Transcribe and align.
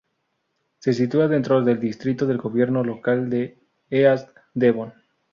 Se 0.79 0.93
sitúa 0.93 1.27
dentro 1.27 1.63
del 1.63 1.79
distrito 1.79 2.25
de 2.25 2.33
gobierno 2.35 2.83
local 2.83 3.29
de 3.29 3.59
East 3.91 4.29
Devon. 4.55 4.91